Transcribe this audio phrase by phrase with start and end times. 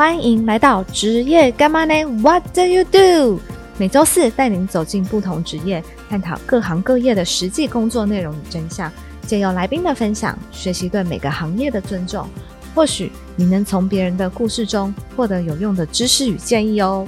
[0.00, 1.92] 欢迎来到职业干嘛呢
[2.22, 3.38] ？What do you do？
[3.76, 8.90] 每周四带您走进不同职业，探讨各行各业的实际工作内容与真相，
[9.26, 12.26] 借由来宾的分享，学习对每个行业的尊重。
[12.74, 17.06] 或许你能从别人的故事中获得有用的知识与建议哦。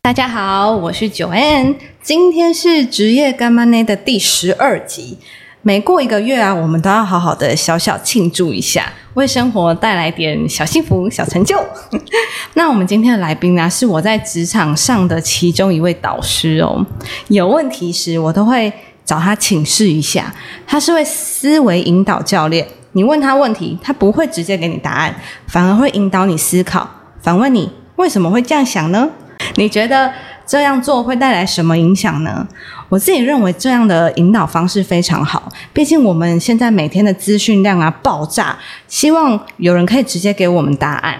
[0.00, 5.18] 大家好，我是九 N，今天是职业干妈呢的第十二集。
[5.62, 11.62] 每过一个月啊，我们都要好好的小小庆祝一下，为生活带来点小幸福、小成就。
[12.54, 16.86] 那我们今天的来宾呢，是我在职场上的其中一位导师哦。
[17.28, 18.72] 有问题时，我都会
[19.04, 20.34] 找他请示一下。
[20.66, 25.14] 他是位思维引导教练，你问他问题，他不会直接给你答案，
[25.46, 26.88] 反而会引导你思考，
[27.20, 29.10] 反问你为什么会这样想呢？
[29.56, 30.10] 你觉得
[30.50, 32.44] 这样做会带来什么影响呢？
[32.88, 38.58] 我自己认为这样的引导方式非常好，毕竟我们现在每天的资讯量啊爆炸，
[38.88, 41.14] 希望有人可以直接给我们答案。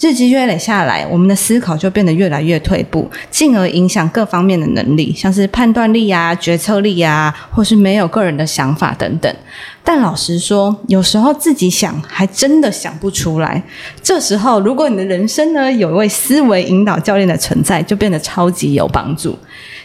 [0.00, 9.32] 日积月累下来，我们的思考就变得越来越退步，进而影响各方面的能力，像是判断力啊、决策力啊，或是没有个人的想法等等。
[9.84, 13.62] 但老实说，有时候自己想还真的想不出来。
[14.02, 19.36] 这时候，如果你的人生呢有一位思维引导教练的存在，就变得超级有帮助。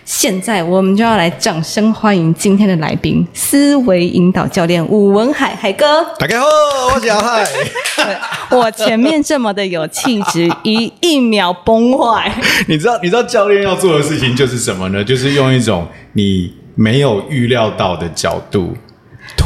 [0.06, 6.06] 现在我们就要来掌声欢迎今天的来宾——思维引导教练武文海海哥。
[6.18, 6.48] 大家好，
[6.96, 7.46] 我是阿海。
[8.56, 12.32] 我前面这么的有气质，一一秒崩坏。
[12.70, 15.04] 你知道，你知道教练要做的事情就是什么呢？
[15.04, 18.78] 就是用一种你没有预料到的角度，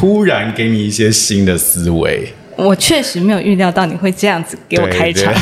[0.02, 2.28] 突然给你一些新的思维。
[2.56, 5.32] 我确实没有预料到你会这样子给我开场。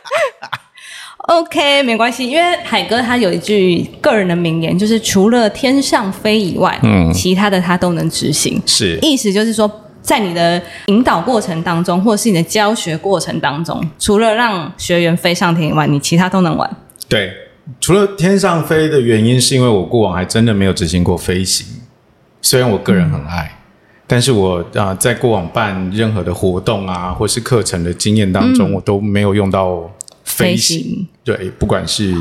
[1.28, 8.60] OK，没关系，因为海哥他有一句个人的名言，就是除了天上飞以外，嗯，其他的他都能执行。
[8.66, 9.70] 是，意思就是说，
[10.02, 16.70] 在你的引导过程当中，或者是你的教学过程当中，除了让学员飞上天以外，你其他都能玩。
[17.08, 17.32] 对，
[17.80, 21.66] 除了天上飞的原因，是因为我过往还真的没有执行过飞行，
[22.46, 23.50] 虽然我个人很爱，
[24.06, 29.90] 但是我啊，在过往办任何的活动啊，或是课程的经验当中，我都没有用到。
[30.28, 32.12] 飞行对，不管是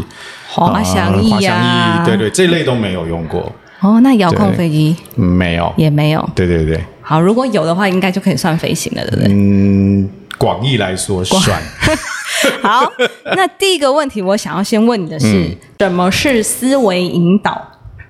[0.47, 3.51] 滑翔翼啊，对对，这类都没有用过。
[3.79, 6.29] 哦，那遥控飞机没有，也没有。
[6.35, 6.79] 对对对。
[7.01, 9.25] 好，如果有的话，应该就可以算飞行了，对不对？
[9.29, 10.07] 嗯，
[10.37, 11.59] 广义来说算。
[12.61, 12.87] 好，
[13.35, 17.59] 那第一个问题，我想要先问你的是，什么是思维引导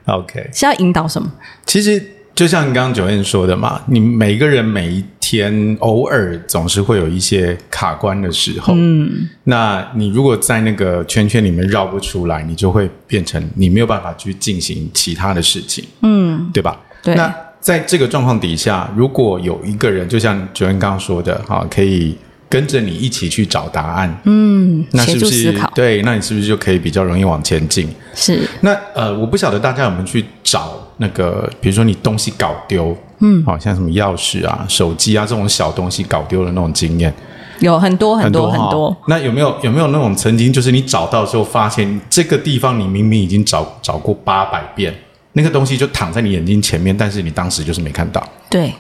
[0.06, 1.32] ？OK，是要引导什么？
[1.66, 2.12] 其实。
[2.36, 16.78] 就像你刚刚九燕说的嘛，你每个人每一天偶尔总是会有一些卡关的时候，嗯，那你如果在那个圈圈里面绕不出来，你就会变成你没有办法去进行其他的事情，嗯，对吧？
[17.02, 17.16] 对。
[17.16, 22.18] 那在这个状况底下，如果有一个人，就像九燕刚刚说的，哈，可以
[22.50, 26.02] 跟着你一起去找答案，嗯，那是不是对？
[26.04, 27.90] 那你是不是就可以比较容易往前进？
[28.14, 28.48] 是。
[28.62, 30.80] 那呃，我不晓得大家有没有去找。
[30.98, 37.14] 那个，比如说你东西搞丢，嗯，好像什么钥匙啊、手机啊这种小东西搞丢的那种经验，
[37.60, 38.96] 有很多很多很多。
[39.10, 44.96] 那有没有有没有那种曾经就是你找到之后发现这个地方你明明已经找找过八百遍，
[45.34, 48.26] 那个东西就躺在你眼睛前面，但是你当时就是没看到。
[48.50, 48.74] 对，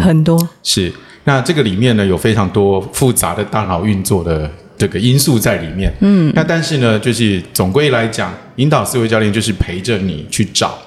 [0.00, 0.92] 很多是。
[1.28, 5.92] 那这个里面呢有非常多复杂的大脑运作的这个因素在里面。
[6.00, 10.78] 嗯，那但是呢，就是总归来讲，引导思维教练就是陪着你去找。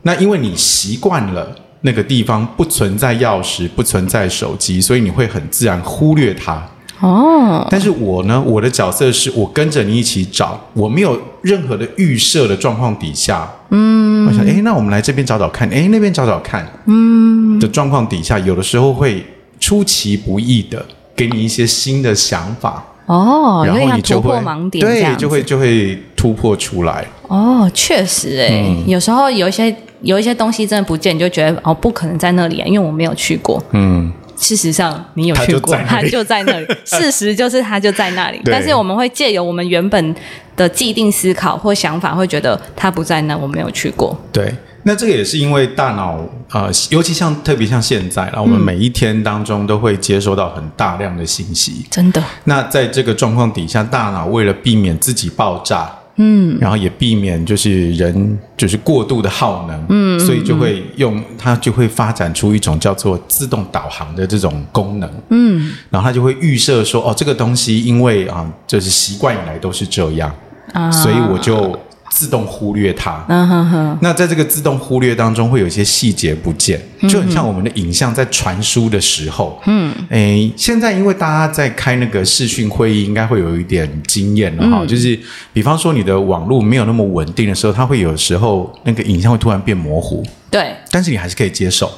[0.00, 6.66] 那因为你习惯了那个地方不存在钥匙，不存在手机，所以你会很自然忽略它。
[7.00, 7.66] 哦。
[7.70, 19.22] 但是我呢，我的角色是我跟着你一起找，我没有任何的预设的状况底下，嗯，我想，哎，那我们来这边找找看，哎，那边找找看，嗯，的状况底下，有的时候会
[19.62, 20.84] 出其不意的
[21.14, 22.84] 给你一些新的想法。
[23.06, 24.36] 哦，然后你就会
[24.78, 27.06] 对，就会就会突破出来。
[27.28, 29.74] 哦，确实，哎，有时候有一些。
[30.02, 33.62] 有一些东西真的不见，你就觉得哦，不可能在那里啊，因为我没有去过。
[33.70, 36.66] 嗯，事实上你有去过，它就在那里。
[36.84, 40.14] 事实就是它就在那里，但是我们会借由我们原本
[40.56, 44.18] 的既定思考或想法，会觉得它不在那，我没有去过。
[44.32, 44.52] 对，
[44.84, 46.20] 那这个也是因为大脑
[46.50, 52.22] 啊，尤其像特别像现在啊，我们每一天当中都会接收到很大量的信息，真的。
[52.44, 55.90] 那在这个状况底下，大脑为了避免自己爆炸。
[56.16, 70.30] 嗯，然后也避免就是人就是过度的耗能，嗯，所以就会用它就会发展出一种叫做自动导航的这种功能，嗯，然后它就会预设说，哦，这个东西因为啊，就是习惯以来都是这样，
[70.74, 71.80] 啊，所以我就
[72.12, 73.24] 自动忽略它。
[73.26, 76.78] 嗯哼哼，那在这个自动忽略当中，会有一些细节不见，
[77.08, 79.58] 就很像我们的影像在传输的时候。
[79.64, 84.84] 嗯，诶，现在因为大家在开那个视讯会议，应该会有一点经验了哈。
[84.84, 85.18] 就是
[85.54, 91.90] 比方说你的网络没有那么稳定的时候，它会有时候那个影像会突然变模糊，对，但是你还是可以接受。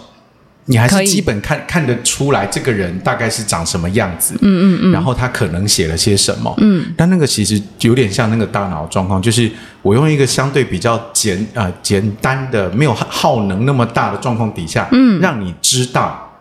[0.66, 9.50] 你还是基本看看得出来这个人大概是长什么样子，嗯嗯嗯，然后他可能写了些什么，嗯，但那个其实有点像那个大脑状况，就是
[9.82, 16.32] 我用一个相对比较简呃简单的、没有耗能那么大的状况底下，嗯，让你知道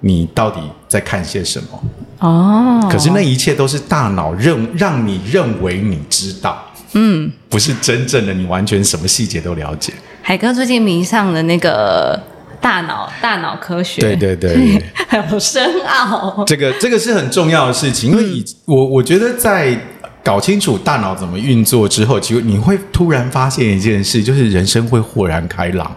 [0.00, 1.82] 你到底在看些什么。
[2.20, 9.92] 哦，可是那一切都是大脑认让你认为你知道，嗯，不是真正的你完全什么细节都了解。
[10.22, 12.20] 海哥最近迷上了那个
[12.60, 16.44] 大脑大脑科学，对对对，很 深奥。
[16.46, 19.78] 这个这个是很重要的事情，因为以我我觉得在
[20.24, 25.90] 搞清楚大脑怎么运作之后，其实你会突然发现一件事，就是人生会豁然开朗。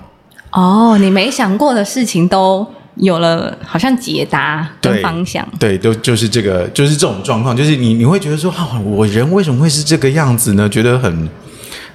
[0.51, 2.65] 哦，你没想过的事情都
[2.95, 5.47] 有了，好像解答跟方向。
[5.59, 10.67] 对，都就是这个，就是这种状况，就是你你会觉得说，啊，我人为什么会是这个样子呢？
[10.69, 11.29] 觉得很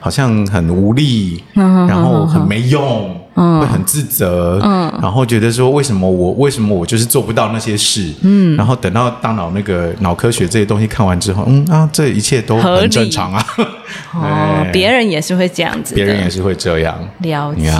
[0.07, 8.13] 好像很无力，嗯然后很没用，会很自责，嗯然后觉得说，为什么我为什么我就是做不到那些事？
[8.23, 13.45] 嗯，然后等到大脑那个脑科学这些东西看完之后，嗯啊，这一切都很正常啊。
[14.15, 16.97] 哦 哎，别人也是会这样子，别人也是会这样。
[17.23, 17.73] 了解。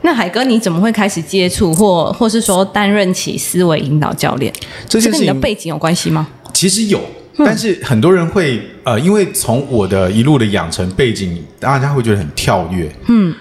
[0.00, 4.50] 那海哥，你怎么会开始接触或或是说担任起思维引导教练？
[4.88, 6.26] 这件事情跟你的背景有关系吗？
[6.54, 12.90] 其实有，嗯但是很多人会呃，因为从我的一路的养成背景，大家会觉得很跳跃。
[13.08, 13.34] 嗯，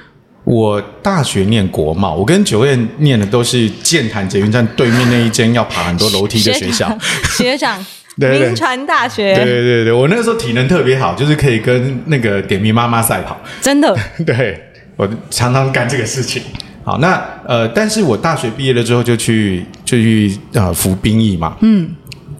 [0.43, 6.87] 我大学念国贸，我跟九燕念的都是剑潭捷运站对面那一间要爬很多楼梯的学校。
[6.87, 6.99] 长，
[7.37, 7.85] 学长，
[8.19, 13.39] 对对对民传大学，对对对对，我那个时候体能特别好，就是可以跟那个点名妈妈赛跑。
[13.61, 13.95] 真的
[14.25, 14.59] 对
[14.95, 16.41] 我常常干这个事情。
[16.83, 21.89] 好，那呃，但是我大学毕业了之后就去就去呃服兵役嘛，嗯，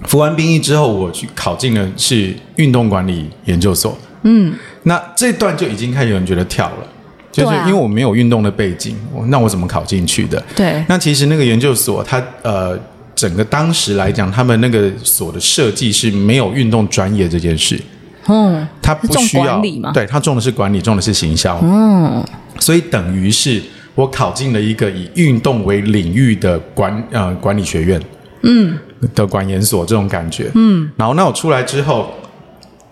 [0.07, 6.88] 服完兵役之后，我去考进的是运动管理研究所，嗯，那这段就已经开始有人觉得跳了。
[7.30, 10.44] 就是因为我没有运动的背景，我那我怎么考进去的？
[10.56, 10.83] 对。
[10.88, 12.75] 那其实那个研究所，它呃，
[13.13, 17.80] 整个当时来讲，他们那个所的设计是没有运动专业这件事，
[18.27, 19.92] 嗯，它不需要管理吗？
[19.94, 21.60] 对，它重的是管理，重的是行销。
[21.62, 22.25] 嗯，
[22.60, 23.62] 所以等于是
[23.94, 28.01] 我考进了一个以运动为领域的管呃管理学院，
[28.42, 28.75] 嗯，
[29.13, 30.89] 的管研所这种感觉，嗯。
[30.95, 32.11] 然后那我出来之后，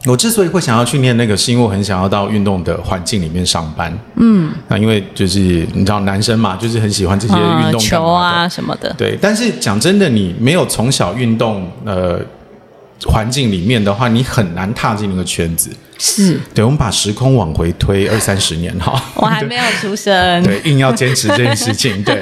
[0.05, 4.51] 我之所以会想要去念那个，是因为我很想要到运动的环境里面上班，嗯。
[4.67, 5.39] 那因为就是
[5.73, 12.19] 你知道男生嘛，就是很喜欢这些运动球啊什么的，对，但是讲真的，你没有从小运动呃
[13.05, 15.69] 环境里面的话，你很难踏进那个圈子。
[15.97, 19.01] 是对，我们把时空往回推二三十年哈。
[19.15, 20.11] 我还没有出生，
[20.43, 22.03] 对，硬要坚持这件事情。
[22.03, 22.21] 对，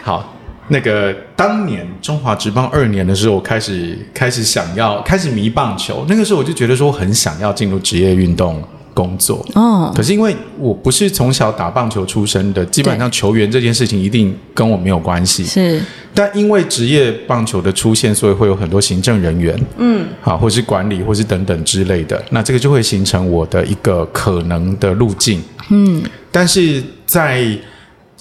[0.00, 0.32] 好，
[0.70, 8.62] 那个当年中华职棒二年的时候，我开始开始想要开始迷棒球，那个时候我就觉得说我很想要进入职业运动
[8.94, 9.44] 工作。
[9.54, 15.44] 哦，可是因为我不是从小打棒球出身的，基本上球员这件事情一定跟我没有关系。
[15.44, 15.82] 是
[16.14, 26.02] 但因为职业棒球的出现，所以会有很多行政人员，嗯，好，或是管理，或是等等之类的，那这个就会形成我的一个可能的路径，嗯。
[26.32, 27.44] 但是在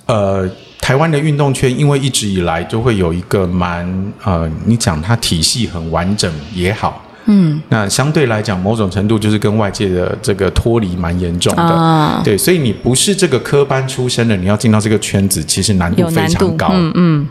[0.10, 0.50] 呃
[0.82, 3.86] 台湾的运动圈，因为一直以来就会有一个蛮
[4.24, 17.28] 呃，你讲它体系很完整也好，嗯，那相对来讲，某种程度就是跟外界的这个脱离蛮严重的，啊，对，所以你不是这个科班出身的，你要进到这个圈子，其实难度非常，高，嗯嗯，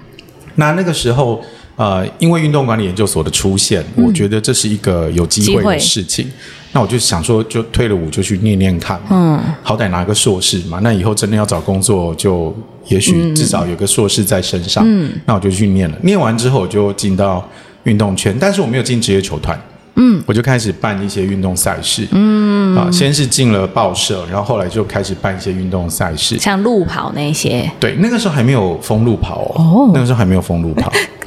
[0.54, 1.42] 那那个时候，
[1.78, 6.28] 呃，因为运动管理研究所的出现，我觉得这是一个有机会的事情。
[6.72, 10.80] 那我就想说，就退了伍就去念念看，嗯，好歹拿个硕士嘛。
[10.82, 12.54] 那以后真的要找工作，就
[12.88, 14.84] 也许至少有个硕士在身上。
[14.84, 15.96] 嗯，那我就去念了。
[16.02, 17.48] 念完之后，我就进到
[17.84, 19.58] 运动圈，但是我没有进职业球团。
[20.00, 22.06] 嗯，我就开始办一些运动赛事。
[22.10, 26.38] 嗯，啊，先是进了报社，然后后来就开始办一些运动赛事。
[26.38, 30.92] 像路跑那些，对，那个时候还没有封路跑哦，哦那个时候还没有封路跑。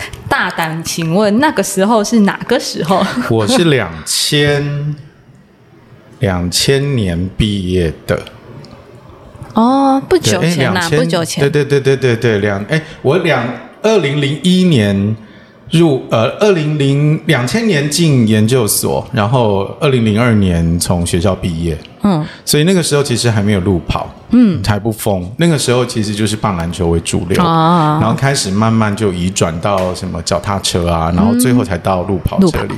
[0.41, 3.05] 大胆请问那个时候是哪个时候？
[3.29, 4.95] 我是两千
[6.17, 8.19] 两千年毕业的，
[9.53, 13.47] 哦，不，久哎，前呐、不久前，对对对对对对，两哎，我两
[13.83, 15.15] 二零零一年
[15.69, 32.75] 入呃，二零零两千年进研究所，然后二零零二年从学校毕业，嗯，所以那个时候其实还没有路跑，嗯，才不疯，那个时候其实就是棒篮球为主流，啊然后开始慢慢就移转到什么脚踏车啊，然后最后才到路跑路跑这里。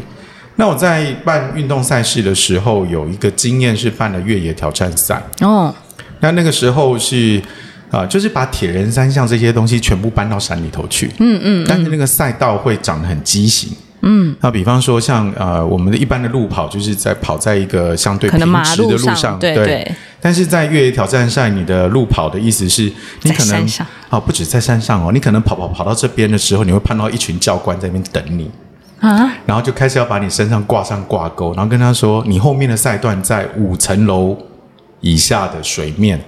[0.56, 5.22] 那我在办运动赛事的时候，有一个经验是办了越野挑战赛。
[5.42, 5.74] 哦，
[6.20, 7.42] 那那个时候是
[7.90, 11.12] 啊、就是把铁人三项这些东西全部搬到山里头去。
[11.20, 13.72] 嗯嗯，但是那个赛道会长得很畸形。
[14.06, 22.92] 嗯，那比方说像呃我们的一般的路跑，就是在跑在一个相对平直的路上，上，对对，但是在越野挑战赛，你的路跑的意思是
[23.22, 28.52] 你可能啊哦，不止在山上哦，你可能跑跑跑到这边的时候，你会碰到一群教官在那边等你，
[29.00, 34.38] 啊，然后就开始要把你身上挂上挂钩，然后跟他说，你后面的赛段在五层楼
[35.00, 36.22] 以下的水面，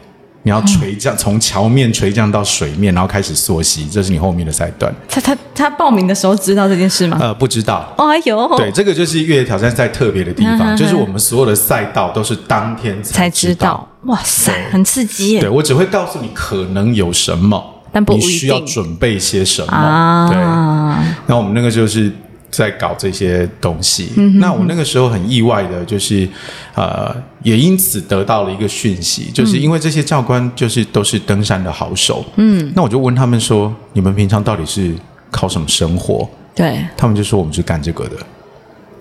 [0.45, 4.93] 你要垂降，从桥面垂降到水面，然后开始溯溪，这是你后面的赛段。
[5.09, 7.17] 他他他报名的时候知道这件事吗？
[7.19, 7.91] 呃，不知道。
[7.97, 20.29] 哦，哎呦，对，这个就是越野挑战赛特别的地方，嗯就是我们所有的赛道都是当天才知知道，哇塞，很刺激耶对，我只会告诉你可能有什么，但不需要准备些什么。
[20.31, 21.17] 对，啊！
[21.25, 22.11] 那我们那个就是
[22.57, 24.11] 在搞这些东西。
[24.17, 26.27] 嗯那我那个时候很意外的，就是
[26.75, 32.23] 呃，也因此得到了一个讯息，就是因为这些教官就是都是登山的好手。
[32.35, 34.93] 嗯，那我就问他们说，你们平常到底是
[35.31, 36.27] 靠什么生活？
[36.53, 38.15] 对，他们就说我们是干这个的。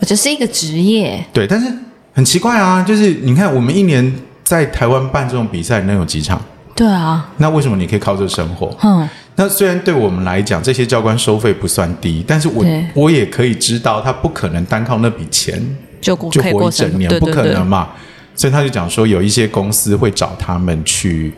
[0.01, 1.73] 我就是一个职业，对，但是
[2.13, 6.41] 很奇怪啊，就是你看我们一年在台湾办这种比赛能有几场？
[6.75, 8.67] 对啊，那为什么你可以靠这生活？
[8.81, 12.65] 哼，那虽然对我们来讲，这些教官收费不算低，但是我
[12.95, 15.61] 我也可以知道，他不可能单靠那笔钱
[16.01, 17.89] 就可就活一整年，不对对对可能嘛。
[18.37, 21.33] 所以他就讲说，有一些公司会找他们去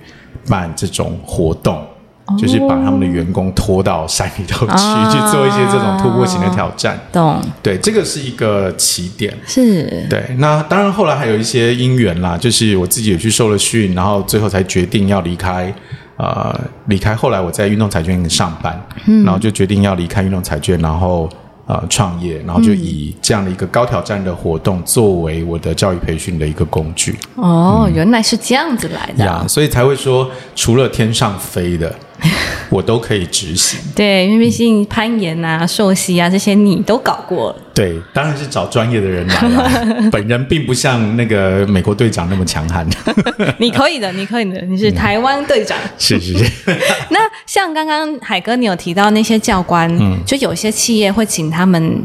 [0.49, 1.87] 办这种活动，
[2.39, 6.99] 就是把他们的员工拖到山里头去，啊去做一些这种突破型的挑战。
[7.13, 9.33] 懂对，这个是一个起点。
[9.47, 15.73] 是对，那当然后来还有一些因缘啦，就是我自己也去受了训，然后最后才决定要离开，
[16.17, 17.15] 呃，离开。
[17.15, 18.81] 后来我在运动彩券上班，
[19.25, 21.29] 然后就决定要离开运动彩券，然后
[21.67, 29.49] 呃创业，然后就以这样的一个高挑战的活动作为我的教育培训的一个工具哦，原来是这样子来的呀啊。
[29.49, 31.95] 所以才会说，除了天上飞的，
[32.71, 33.79] 我都可以执行。
[33.95, 39.71] 对，因为毕竟攀岩啊、溯溪啊这些你都搞过了，对，当然是找专业的人来啦。
[40.11, 42.87] 本人并不像那个美国队长那么强悍。
[43.59, 45.77] 你可以的，你可以的，你是台湾队长。
[45.99, 46.51] 是是是。
[47.11, 52.05] 那像刚刚海哥你有提到那些教官，嗯就有些企业会请他们。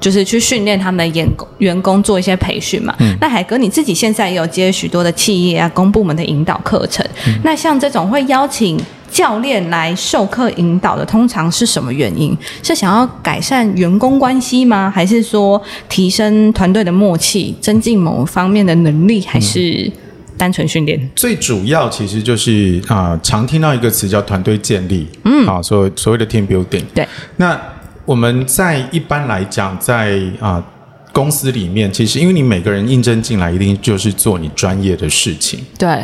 [0.00, 2.92] 就是去训练他们的员工员工做一些培训嘛。
[2.98, 7.06] 嗯那海哥你自己现在也有接许多的企业啊、公部门的引导课程。
[7.28, 8.76] 嗯那像这种会邀请
[9.12, 12.36] 教练来授课引导的，通常是什么原因？
[12.62, 14.90] 是想要改善员工关系吗？
[14.90, 19.92] 还是说提升团队的默契、增进某方面的能力，还是
[20.38, 21.10] 单纯训练？
[21.14, 26.82] 最主要其实就是啊、常听到一个词叫团队建立，嗯，啊，所所谓的 team building。
[26.94, 27.60] 对，那
[28.06, 30.64] 我们在一般来讲，在啊、
[31.12, 35.60] 公司里面，其实因为你每个人应征进来，一定就是做你专业的事情。
[35.78, 36.00] 对，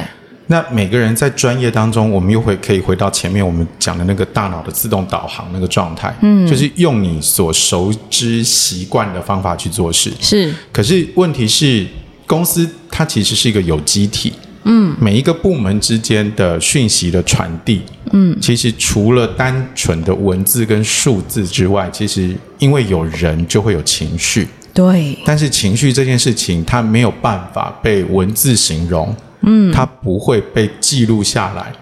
[0.50, 10.10] 那每个人在专业当中，我们又会可以回到前面我们讲的那个大脑的自动导航那个状态，嗯，就是用你所熟知习惯的方法去做事。
[10.20, 10.52] 是。
[10.72, 11.86] 可是问题是，
[12.26, 14.32] 公司它其实是一个有机体，
[14.64, 31.72] 嗯，每一个部门之间的讯息的传递，嗯，其实除了单纯的文字跟数字之外，其实因为有人就会有情绪，对，但是情绪这件事情它没有办法被文字形容，嗯，它不会被记录下来，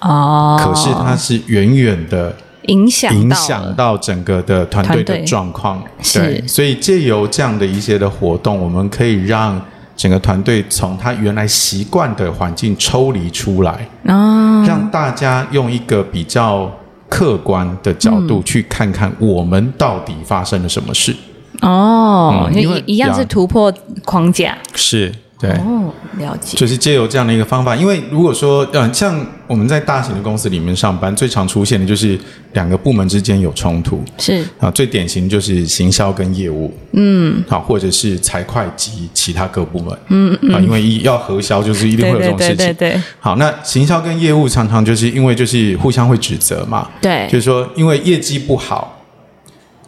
[0.00, 5.82] 哦，可是它是远远的影响影响到整个的团队的状况。
[6.14, 9.60] 对，所以借由这样的一些的活动，我们可以让
[9.96, 16.70] 整个团队从他原来习惯的环境抽离出来，哦，让大家用一个比较
[17.08, 18.26] 客观的角嗯。
[18.26, 21.16] 度去看看我们到底发生了什么事。
[21.62, 23.72] 哦，因为一一样是突破
[24.04, 24.58] 框架。
[24.74, 25.50] 是对。
[25.50, 26.56] 哦，了解。
[26.56, 29.14] 就是借由这样的一个方法，因为如果说，嗯、像
[29.46, 32.18] 我们在大型的公司里面上班，最常出现的就是
[32.54, 34.44] 两个部门之间有冲突，是。
[34.58, 42.56] 啊，最典型就是行销跟业务，嗯，好，或者是财会及其他各部门，嗯嗯，啊，因为一要核销，就是一定会有这对对种事情。
[42.56, 43.02] 对对对。
[43.20, 47.26] 好，那行销跟业务常常就是因为就是互相会指责嘛，对。
[47.26, 48.95] 就是说因为业绩不好，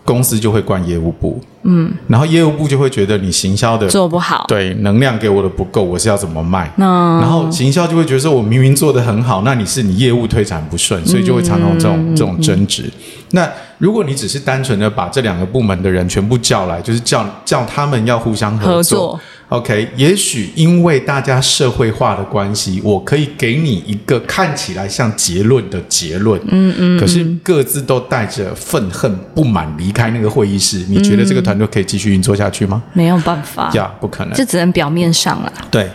[0.08, 4.46] 公司就会怪业务部，嗯，然后业务部就会觉得你行销的做不好。
[4.48, 6.72] 对能量给我的不够，我是要怎么卖？
[6.76, 12.90] 那然后行销就会觉得说，我明明做得很好，那你是你业务推展不顺，所以就会常常有这种、这种争执。
[13.32, 13.46] 那
[13.76, 32.82] 如果你只是单纯的把这两个部门的人全部叫来，就是叫叫他们要互相合作 OK，也许因为大家社会化的关系，我可以给你一个看起来像结论的结论，嗯嗯，可是各自都带着愤恨、不满离开那个会议室，你觉得这个团队可以继续运作下去吗？
[32.92, 34.34] 没有办法，呀，不可能。
[34.34, 35.50] 这只能表面上了。
[35.70, 35.88] 对，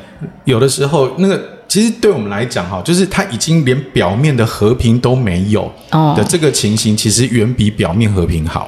[0.45, 8.67] 有的时候那个其实对我们来讲哈，就是他已经连表面的和平都没有哦的这个情形，其实远比表面和平好。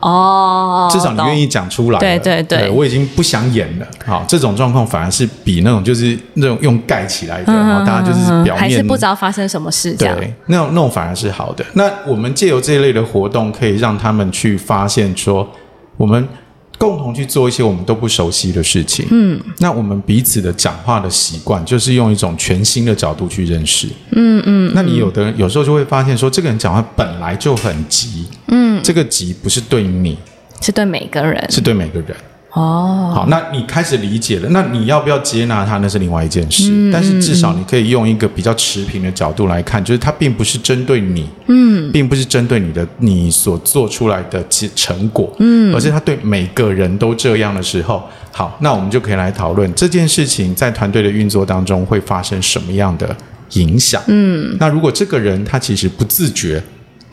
[0.00, 2.00] 哦，至少你愿意讲出来了。
[2.00, 3.86] 对对对我已经不想演了。
[4.04, 9.94] 好，这种状况反而是比那种就是那种用盖起来的，然后大家就是表面是不知道发生什么事。
[9.94, 11.64] 对，那种那种反而是好的。
[11.74, 15.48] 那我们借由这一类的活动，可以让他们去发现说，
[15.96, 16.28] 我们
[16.78, 19.06] 共同去做一些我们都不熟悉的事情。
[19.10, 23.88] 嗯，那我们彼此的讲话的习惯，就是用一种全新的角度去认识。
[24.12, 24.72] 嗯嗯。
[24.74, 28.26] 那你有的人有时候就会发现说，这个人讲话本来就很急。
[28.48, 30.18] 嗯，这个急不是对你，
[30.60, 31.44] 是对每个人。
[31.50, 32.14] 是对每个人。
[32.56, 36.90] 哦，好，那你开始理解了，那你要不要接纳他，那是另外一件事。
[36.90, 53.14] 但是至少你可以用一个比较持平的角度来看，就是他并不是针对你，嗯，并不是针对你的你所做出来的结成果，嗯，而是他对每个人都这样的时候，好，那我们就可以来讨论这件事情在团队的运作当中会发生什么样的
[53.50, 54.02] 影响。
[54.06, 56.62] 嗯，那如果这个人他其实不自觉，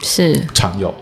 [0.02, 0.96] 是常有。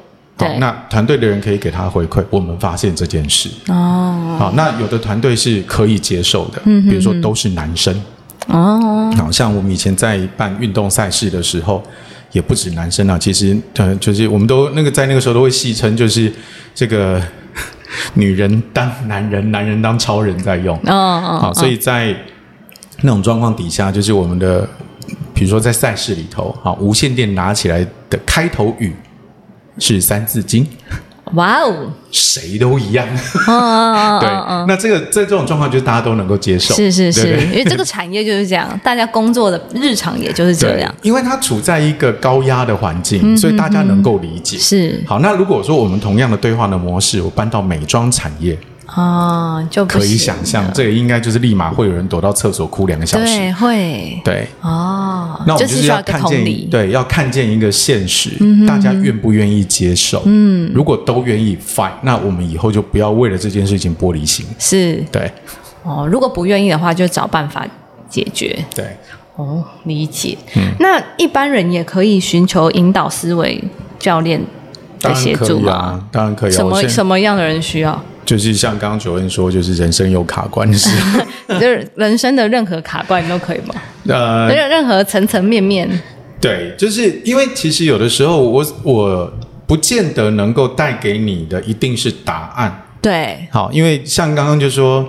[0.45, 3.49] 好，那团队的人可以给他回馈，我们发现这件事。
[3.67, 4.37] 哦。
[4.39, 7.93] 好，那有的团队是可以接受的，比如说都是男生，
[8.47, 11.83] 哦，好像我们以前在办运动赛事的时候，
[12.31, 16.31] 也不止男生啊，其实呃，就是我们都那个在那个时候都会戏称，就是
[16.73, 17.21] 这个
[18.15, 20.75] 女人当男人，男人当超人在用。
[20.77, 22.15] 哦哦，好，所以在
[23.01, 24.67] 那种状况底下，就是我们的，
[25.33, 28.95] 比如说在赛事里头，好，无线电拿起来的开头语
[29.77, 30.63] 是《三字经》，
[31.33, 33.07] 哇哦，谁都一样。
[33.47, 34.29] 哦哦 对
[34.67, 37.45] 那这个在这种状况，就是大家都能够接受，是是是，对对。
[37.45, 44.57] 因为这个产业就是这样，大家工作的日常也就是这对样，，因为它处在一个高压的环境，所以大家能够理解。
[44.57, 45.01] 是。
[45.07, 48.57] 好，那如果说我们同样的对话的模式，我搬到美妆产业，
[48.93, 53.25] 哦，就可以想象了，这个应该就是立马会有人躲到厕所哭两个小时。
[53.25, 58.31] 对，会对，哦，那我们就是需要看见，对，要看见一个现实，
[58.67, 60.21] 大家愿不愿意接受？
[60.25, 64.45] 嗯，如果都愿意 fight，那我们以后就不要为了这件事情玻璃心。
[64.59, 65.31] 是对，
[65.83, 67.65] 哦，如果不愿意的话，就找办法
[68.09, 68.57] 解决。
[68.75, 68.97] 对，
[69.37, 70.37] 哦，理解。
[70.57, 73.63] 嗯那一般人也可以寻求引导思维
[73.97, 74.41] 教练
[74.99, 75.61] 的协助吗？
[75.61, 76.55] 可以啊，当然可以啊。
[76.57, 78.03] 什么什么样的人需要？
[78.31, 83.75] 就是像刚刚九恩说，就是人生有卡关的时候， 就是人生的任何卡关都可以吗？
[84.07, 85.85] 呃，任任何层层面面，
[86.39, 89.33] 对，就是因为其实有的时候我我
[89.67, 92.83] 不见得能够带给你的一定是答案。
[93.01, 95.05] 对，好，因为像刚刚就说，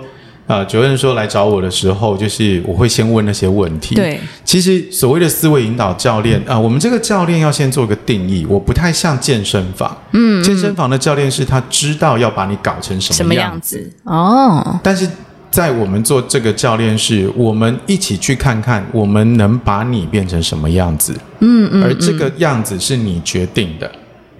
[0.47, 3.95] 呃，主任说来找我的时候，就是我会先问那些问题。
[3.95, 9.97] 对，其实所谓的思维引导教练啊、我们这个教练要先做个定义，我不太像健身房。
[10.13, 13.91] 嗯，健身房的教练是他知道要把你搞成什什么样子？
[14.05, 15.09] 哦，但是
[15.51, 21.15] 在我们做这个教练是，我们一起去看看，我们能把你变成什么样子。
[21.39, 23.91] 嗯嗯，而这个样子是你决定的。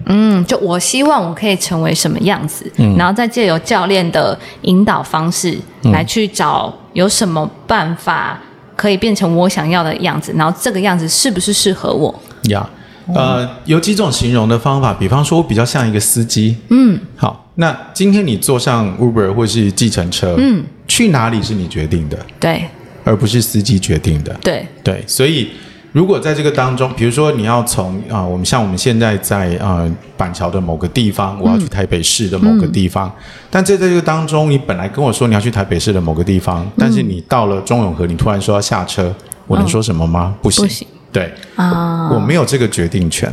[0.05, 8.39] 嗯，就我希望我可以成为什么样子，嗯然后再借由教练的引导方式来去找有什么办法
[8.75, 12.13] 可以变成我想要的样子，然后这个样子是不是适合我？
[12.49, 12.67] 呀、
[13.13, 16.57] 呃，有几种形容的方法，比方说我比较像一个司机。
[16.69, 22.65] 嗯，好，那今天你坐上 Uber 或是计程车，嗯，去哪里是你决定的，对
[23.03, 24.33] 而不是司机决定的。
[24.41, 25.49] 对，对，所以
[25.93, 33.09] 如果在这个当中，比如说你要从啊、我们像我们现在在呃板桥的某个地方，我要去台北市的某个地方，
[33.49, 39.13] 但这在这个当中，你本来跟我说你要去台北市的某个地方，但是你到了中永和，你突然说要下车，
[39.47, 40.35] 我能说什么吗？
[40.41, 40.87] 不行，不行。
[41.11, 43.31] 对，啊，我没有这个决定权，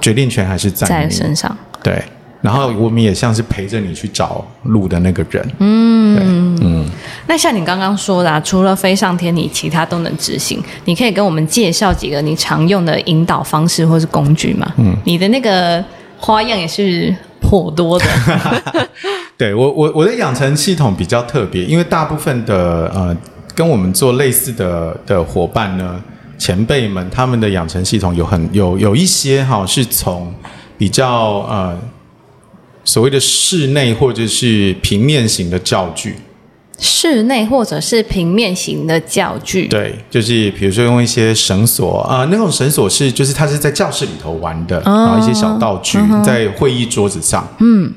[0.00, 2.02] 决定权还是在在你身上，对。
[2.42, 6.15] 然后我们也像是陪着你去找路的那个人，嗯
[6.60, 6.84] 嗯，
[7.26, 10.62] 那像你刚刚说的、啊，除了飞上天，你其他都能执行。
[10.84, 14.72] 你可以跟我们介绍几个你常用的引导方式或是工具吗？
[14.76, 15.84] 嗯，你的那个
[16.18, 18.04] 花样也是颇多的。
[19.38, 23.16] 对我我我的养成系统比较特别，因为大部分的呃
[23.54, 26.02] 跟我们做类似的的伙伴呢，
[26.38, 30.34] 前辈们他们的养成系统有很有有一些哈、是从
[30.78, 31.78] 比较呃
[32.84, 36.14] 所谓的室内或者是平面型的教具，
[36.78, 47.92] 室内或者是平面型的教具，对，就是比如说用一些绳索啊、那种绳索是就是它是在教室里头玩的，然后一些小道具、在会议桌子上，嗯，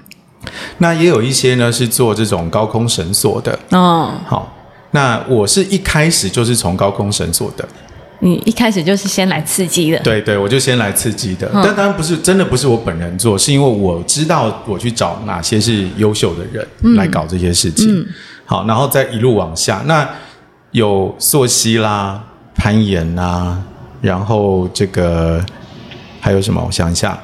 [0.78, 4.56] 那也有一些呢是做这种高空绳索的，哦，好，
[4.92, 7.68] 那我是一开始就是从高空绳索的，
[8.20, 11.50] 你一开始就是先来刺激的，对对，我就先来刺激的。
[11.54, 11.62] 嗯。
[11.64, 16.96] 但当然不是真的不是我本人做，是因为我知道我去找哪些是优秀的人嗯。
[16.96, 18.06] 来搞这些事情。
[18.50, 20.10] 好，然后再一路往下，那
[20.72, 22.20] 有溯溪啦、
[22.56, 23.56] 攀岩啦，
[24.02, 25.40] 然后这个
[26.20, 26.60] 还有什么？
[26.66, 27.16] 我想一下，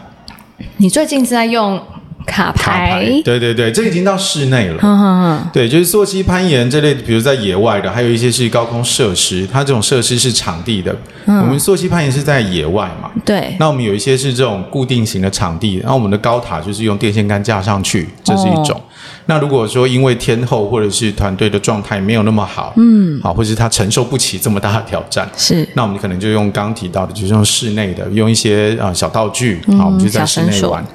[0.78, 1.82] 你最近是在用
[2.28, 4.78] 卡卡牌牌，，对对对，这已经到室内了。
[4.84, 10.96] 嗯哼哼，对，就是溯溪、攀岩这类，比如在野外的，还有一些是高空设施，它这种设施是场地的。
[11.26, 18.80] 嗯我们溯溪、攀岩是在野外嘛，对，那我们有一些是这种固定型的场地，然后我们的高塔就是用电线杆架上去，这是一种。
[19.28, 25.68] 那如果说因为天后或者是团队的状态没有那么好，嗯，好，或者是他承受不起这么大的挑战，是。
[25.74, 30.86] 那我们可能就用刚提到的，就是用室内的，用一些啊、呃小道具，好，我们就在室内玩。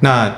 [0.00, 0.32] 那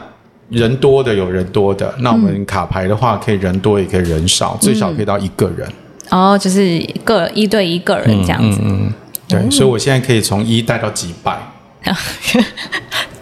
[0.48, 5.66] 人多的有人多的，那我们卡牌的话，可以人多也可以人少，最少可以到一个人。
[6.10, 8.92] 哦，就是个一对一个人这样子，嗯，
[9.28, 11.38] 对，所以我现在可以从一带到几百。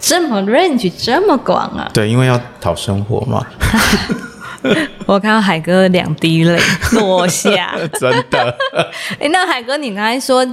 [0.01, 1.87] 这么 range 这么广啊！
[1.93, 3.45] 对，因为要讨生活嘛，
[5.05, 6.59] 我看到海哥两滴泪
[6.93, 7.75] 落下。
[7.99, 8.57] 真的。
[9.19, 10.45] 哎，那海哥，你刚才说，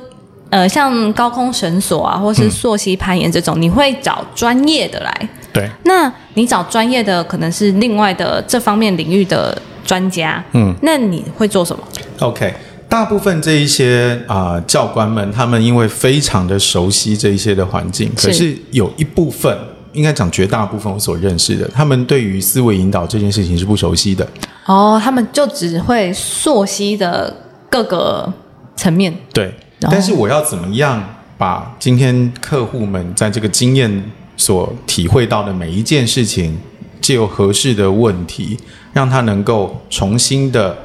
[0.50, 5.28] 呃，像高空绳索啊，或是溯溪攀岩这种，你会找专业的来？
[5.52, 10.44] 对，那你找专业的，可能是另外的这方面领域的专家。
[10.52, 11.82] 嗯，那你会做什么
[12.20, 12.54] ？OK，
[12.88, 19.56] 大部分这一些啊、教官们，他们因为非常的熟悉这一些的环境，可是有一部分，
[19.92, 24.26] 应该讲绝大部分我所认识的，他们对于思维引导这件事情是不熟悉的。
[24.64, 27.34] 哦，他们就只会溯溪的
[27.68, 28.32] 各个
[28.74, 29.14] 层面。
[29.34, 29.48] 对，
[29.82, 36.56] 哦但是我要怎么样把今天客户们在这个经验所体会到的每一件事情，
[37.02, 38.56] 借由合适的问题，
[38.94, 40.76] 让他能够重新的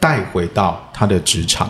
[0.00, 1.68] 带回到他的职场。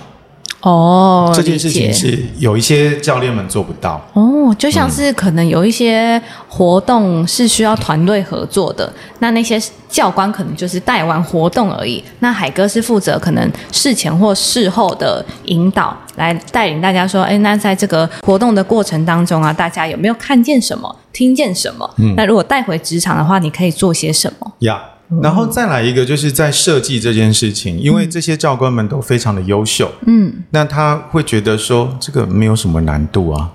[0.61, 4.05] 哦，这件事情是有一些教练们做不到。
[4.15, 9.57] 哦，就像是可能有一些活动是需要团队合作的，那那些
[9.89, 12.03] 教官可能就是带完活动而已。
[12.19, 21.89] 那海哥是负责可能事前或事后的引导，来带领大家说，哎，那在这个活动的过程当中啊，大家有没有看见什么，听见什么？
[21.99, 24.53] 嗯那如果带回职场的话，你可以做些什么？
[24.59, 24.83] 呀。
[25.23, 33.51] 然后再来一个，就是在设计这件事情，因为这些教官们都非常的优秀，嗯，那他会觉得说这个没有什么难度啊。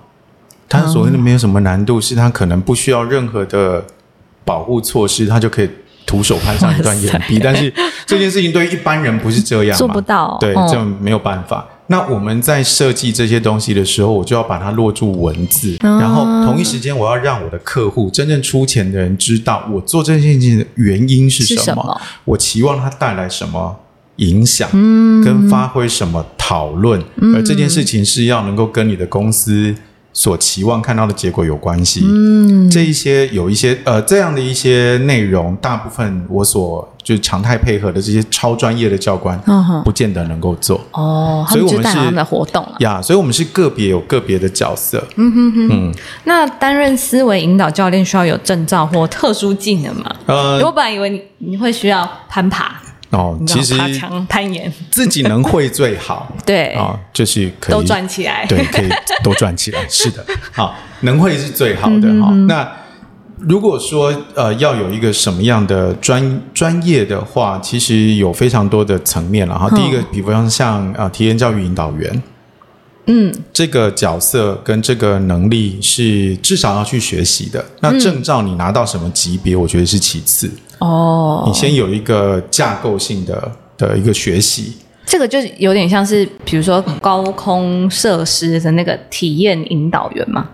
[0.67, 3.85] 他所谓的没有什么难度，是他可能不需要任何的
[4.43, 5.69] 保护措施，他就可以
[6.07, 7.37] 徒手攀上一段岩壁。
[7.37, 7.71] 但是
[8.07, 10.35] 这件事情对于一般人不是这样嘛， 做不到。
[10.39, 11.67] 对，嗯这没有办法。
[11.93, 15.99] 那我们在设计这些东西的时候，我就要把它落住文字，啊。
[15.99, 22.01] 然后同一时间我要让我的客户真正出钱的人知道我做这件事情的原因是什么，什么？
[22.25, 23.79] 我期望它带来什么
[24.15, 25.23] 影响，嗯。
[25.23, 26.99] 跟发挥什么讨论，
[27.35, 29.75] 而这件事情是要能够跟你的公司
[30.13, 32.05] 所期望看到的结果有关系。
[32.05, 40.79] 嗯，这一些有一些呃这样的一些内容，大部分我所就是常态配合的这些超专业的教官，嗯哼不见得能够做。
[40.91, 42.75] 哦，所以我们是他们的活动了。
[42.79, 45.03] 呀，所以我们是个别有个别的角色。
[45.15, 45.93] 嗯哼哼
[46.25, 50.15] 那担任思维引导教练需要有证照或特殊技能吗？
[50.27, 52.79] 呃，我本来以为你你会需要攀爬，
[53.13, 53.75] 哦，其实
[54.27, 58.45] 攀岩，自己能会最好 对，啊，就是可以都赚起来。
[58.47, 58.89] 对，可以
[59.23, 59.79] 都赚起来。
[59.89, 62.67] 是的，好，能会是最好的哈、那
[63.37, 69.69] 如果说呃要有一个什么样的专专业的话，其实有非常多的层面了哈。
[69.75, 72.23] 第一个，比方像呃体验教育引导员。
[73.05, 77.63] 嗯，这个角色跟这个能力是至少要去学习的。
[77.81, 80.49] 那证照你拿到什么级别，我觉得是其次。
[80.79, 84.73] 哦，你先有一个架构性的的一个学习，
[85.05, 90.49] 这个就有点像是，比如说高空设施的那个体验引导员嘛。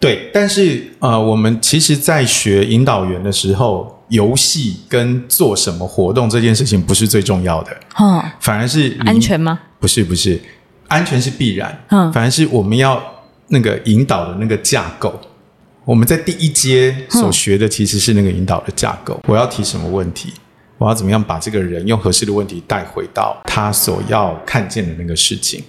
[0.00, 9.58] 对，但是呃，我们其实，在学引导员的时候，游戏跟做什么活动这件事情不是最重要的，哦，反而是安全吗？
[9.80, 10.38] 不是不是，
[10.88, 13.02] 安全是必然，嗯反而是我们要
[13.48, 15.12] 那个引导的那个架构。
[15.84, 19.20] 我们在第一阶所学的其实是那个引导的架构。
[19.28, 20.32] 我要提什么问题？
[20.78, 25.62] 我要怎么样把这个人用合适的问题带回到他所要看见的那个事情？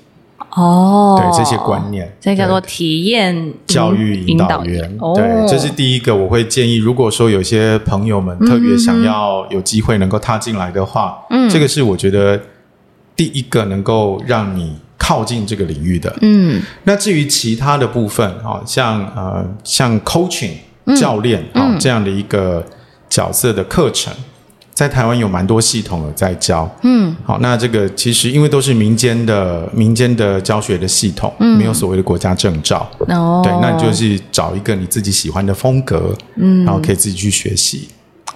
[0.52, 6.16] 哦，对这些观念，这叫做体验教育引导员，哦、对，这是第一个。
[6.16, 12.42] 我会建议，如果说有些朋友们特别想要有机会能够踏进来的话，嗯这个是我觉得
[13.18, 16.16] 第一个能够让你靠近这个领域的。
[16.22, 20.54] 嗯那至于其他的部分，啊，像呃像 coaching
[20.96, 22.66] 教练啊、嗯这样的一个
[23.10, 24.14] 角色的课程，
[24.74, 26.70] 在台湾有蛮多系统的在教。
[26.84, 32.90] 嗯，好，那这个其实因为都是民间的民间的教学的系统，没有所谓的国家证照。
[33.08, 37.90] 哦，对，那你就是找一个你自己喜欢的风格，嗯，然后可以自己去学习。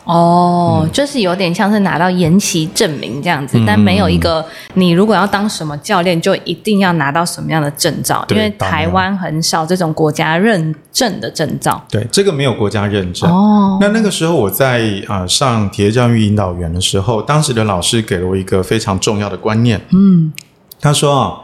[0.10, 4.44] 哦，就是有点像是拿到延期证明这样子，但没有一个
[4.74, 11.80] 你如果要当什么教练，就一定要拿到什么样的证照，因为台湾很少这种国家认证的证照。
[11.92, 13.30] 对，这个没有国家认证。
[13.30, 19.80] 哦，那那个时候我在啊上体育教育引导员的时候，当时的老师给了我一个非常重要的观念。
[19.94, 20.34] 嗯，
[20.82, 21.38] 他说啊，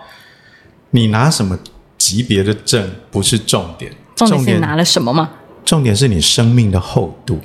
[0.90, 1.60] 你拿什么
[2.00, 5.30] 级别的证不是重点，重点是拿了什么吗？
[5.64, 7.40] 重点是你生命的厚度。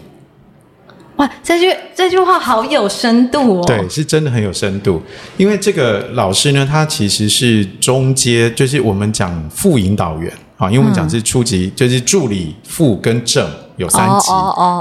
[1.20, 3.64] 哇，这句这句话好有深度哦！
[3.66, 5.02] 对，是真的很有深度。
[5.37, 14.30] 因为这个老师呢，他其实是中阶，就是我们讲副引导员啊，因为我们讲是初级，就是助理、副跟正有三级，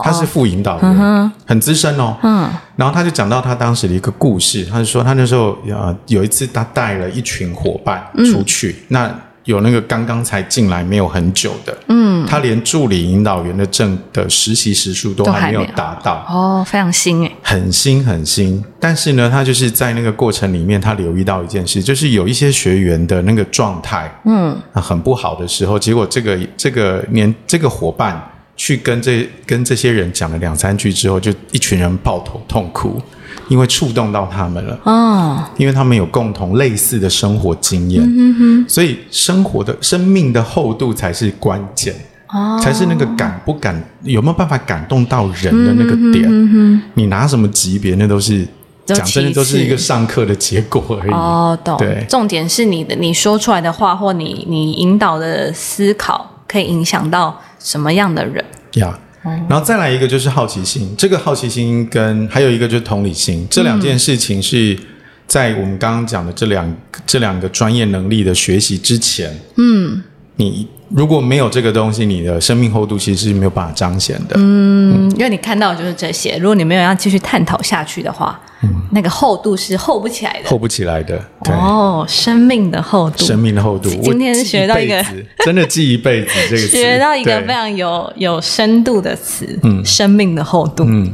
[0.02, 2.16] 他是副引导员，很资深哦。
[2.24, 9.14] 嗯，然后他就讲到他当时的一个故事，他就说他那时候呃有一次他带了一群伙伴出去，那。
[9.50, 18.64] 有那个刚刚才进来没有很久的，嗯，他连助理引导员的证的实习时数都还没有达到，哦，非常新诶，很新很新。
[18.80, 28.22] 但是呢，他就是在那个过程里面，他留意到一件事，就是有一些学员的那个状态，嗯，很不好的时候，结果这个这个年这个伙伴
[28.60, 33.02] 去跟这跟这些人讲了两三句之后，就一群人抱头痛哭。
[33.48, 38.04] 因为触动到他们了哦，因为他们有共同类似的生活经验，
[38.68, 41.96] 所以生活的生命的厚度才是关键
[42.28, 46.84] 哦，才是那个感不感有没有办法感动到人的那个点。
[46.94, 48.46] 你拿什么级别，那都是
[48.86, 51.12] 讲真的，都是一个上课的结果而已。
[51.12, 51.76] 哦，懂。
[51.78, 58.44] 对，重点是你的你说出来的话，或你你引导的思考，可以影响到什么样的人
[58.74, 58.98] 呀？
[59.50, 64.78] 然后再来一个就是好奇心，这个好奇心跟还有一个就是同理心，这两件事情是
[65.28, 66.74] 在我们刚刚讲的这两
[67.06, 70.02] 这两个专业能力的学习之前，嗯，
[70.40, 78.40] 你如果没有这个东西，你的生命厚度其实是没有办法彰显的，嗯，因为你看到的就是这些，如果你没有要继续探讨下去的话。
[78.92, 81.18] 那个厚度是厚不起来的，厚不起来的。
[81.46, 83.90] 哦，生命的厚度，生命的厚度。
[84.02, 85.02] 今天学到一个，
[85.46, 89.58] 真的记一辈子 这个词，学到一个非常有有深度的词。
[89.64, 90.84] 嗯，生命的厚度。
[90.86, 91.14] 嗯，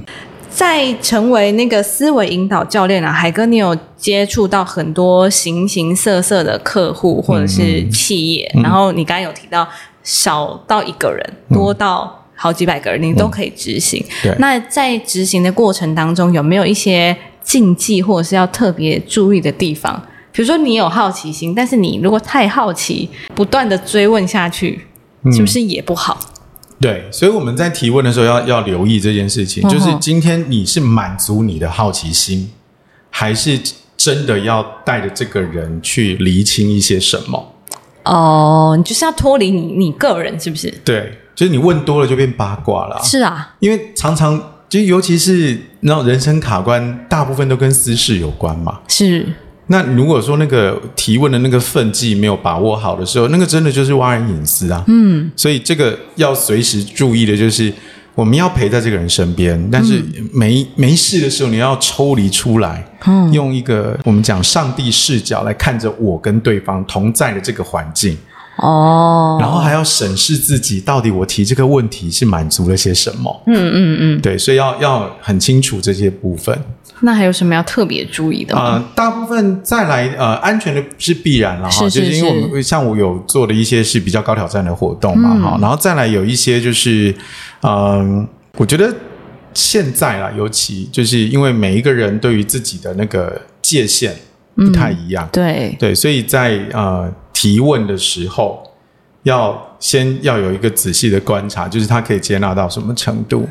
[0.56, 9.68] 在成为那个思维引导教练啊，海哥，你有接触到很多形形色色的客户或者是企业，然后你刚刚有提到
[10.02, 12.22] 少到一个人，多到。
[12.38, 14.06] 好几百个人，你都可以执行。
[14.39, 20.00] 那在执行的过程当中，有没有一些禁忌或者是要特别注意的地方？
[20.34, 24.82] 比如说，你有好奇心，但是你如果太好奇，不断的追问下去，
[25.32, 26.20] 是不是也不好？
[26.86, 32.52] 对，所以我们在提问的时候要要留意这件事情，就是今天你是满足你的好奇心，
[33.10, 33.60] 还是
[33.98, 37.54] 真的要带着这个人去厘清一些什么？
[38.04, 40.69] 哦，你就是要脱离你你个人，是不是？
[40.84, 41.19] 对。
[41.36, 48.80] 就是你问多了就变八卦了，是啊，因为常常就尤其是那种人生卡关，大部分都跟私事有关嘛。
[48.88, 49.28] 是，
[49.67, 54.84] 那如果说那个提问的那个分际没有把握好的时候，那个真的就是挖人隐私啊。
[54.88, 57.73] 嗯，所以这个要随时注意的就是，
[58.13, 60.01] 我们要陪在这个人身边，但是
[60.32, 62.86] 没没事的时候，你要抽离出来，
[63.32, 68.17] 用一个我们讲上帝视角来看着我跟对方同在的这个环境。
[68.58, 73.43] 哦，然后还要审视自己，到底我提这个问题是满足了些什么？
[73.47, 76.58] 嗯嗯嗯，对，所以要要很清楚这些部分。
[77.01, 78.55] 那还有什么要特别注意的？
[78.58, 87.13] 呃，大部分再来呃，安全的是必然了哈，就是因为我们像我有做的一些是比较高挑战的活动嘛哈，然后再来有一些就是
[87.62, 88.27] 嗯，
[88.58, 88.93] 我觉得
[89.53, 94.15] 现在啦，尤其就是因为每一个人对于自己的那个界限
[94.55, 97.13] 不太一样，对对，所以在呃。
[97.38, 98.63] 提问的时候，
[99.23, 103.47] 要先要有一个仔细的观察，就是他可以接纳到什么程度。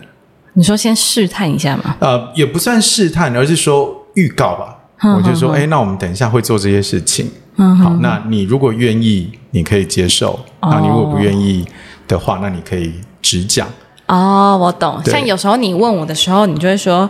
[0.55, 1.97] 你说先试探一下嘛？
[2.01, 4.77] 呃，也不算试探，而是说预告吧。
[5.17, 7.31] 我就说，哎，那我们等一下会做这些事情。
[7.57, 11.64] 嗯，好，那你如果愿意，你可以接受；那你如果不愿意
[12.09, 13.69] 的话，那你可以直讲。
[14.07, 15.01] 哦，我懂。
[15.05, 17.09] 像有时候你问我的时候，你就会说。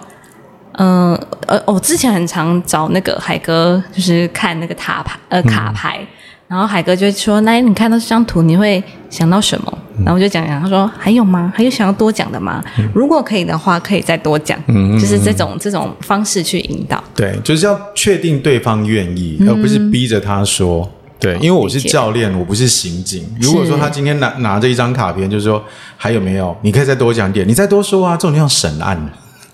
[0.77, 1.15] 嗯，
[1.47, 6.05] 呃，我之前很常找那个海哥，就是看那个塔牌，呃，卡牌，
[6.49, 11.53] 然后海哥就会说：“那你看到这张图，你会想到什么？”然后我就讲讲，他说：“还有吗？
[11.55, 12.63] 还有想要多讲的吗？
[12.95, 17.03] 如果可以的话，可以再多讲。”嗯，就是这种这种方式去引导。
[17.15, 20.91] 对，就是要确定对方愿意，而不是逼着他说。
[21.21, 23.25] 对，因为我是教练，我不是刑警。
[23.41, 25.63] 如果说他今天拿拿着一张卡片，就是说
[25.97, 26.55] 还有没有？
[26.63, 28.99] 你可以再多讲点，你再多说啊，这种叫审案。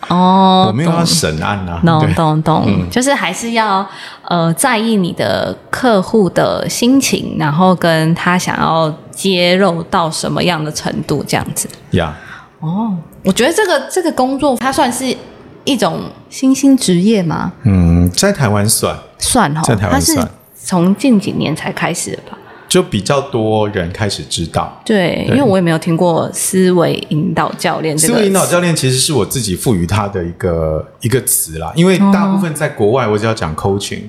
[0.09, 3.87] 哦，我没有要审案啊，懂对懂懂，就是还是要
[4.26, 11.68] 呃在意你的客户的心情，然后跟他想要揭露到什么样的程度这样子。
[11.90, 12.16] 呀。
[12.61, 15.16] 哦，我觉得这个这个工作它算是
[15.64, 17.52] 一种新兴职业吗？
[17.64, 22.38] 嗯，在台湾算算哈，在台湾它是算从近几年才开始的吧？
[22.68, 24.80] 就比较多人开始知道。
[24.85, 34.02] 对，对因为我也没有听过思维引导教练这个思维引导教练其实是我自己赋予它的一个一个词啦，因为哦大部分在国外，我只要讲 coaching，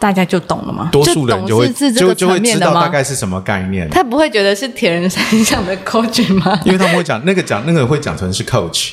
[0.00, 0.88] 大家就懂了吗？
[0.90, 6.58] 多数人就会就就会知道大概是什么概念，他不会觉得是铁人三项的 coach 吗？
[6.64, 8.92] 因为他们会讲那个讲那个会讲成是 coach，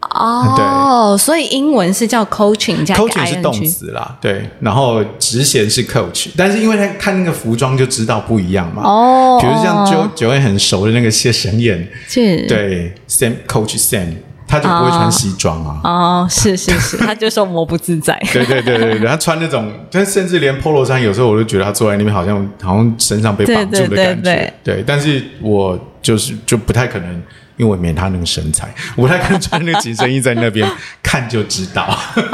[0.00, 1.18] 哦，对。
[1.18, 14.14] 所以英文是叫 coaching 加 coaching 是动词啦，对，然后职衔是 coach，但是因为他看那个服装就知道不一样嘛，哦，比如像九九位很熟的那个谢神燕，是，对，Sam Coach Sam，
[14.46, 15.80] 他就不会穿西装啊。
[15.82, 24.22] 哦，是是是，他就说我不自在， 对对对对对，他穿那种，他甚至连 polo 衫，有时候我都觉得他坐在那边好像好像身上被绑住的感觉。
[24.22, 27.10] 对对但是我就是就不太可能，
[27.56, 30.68] 因为我没他那个身材，我不太可能穿那个紧身衣在那边
[31.02, 31.84] 看就知道。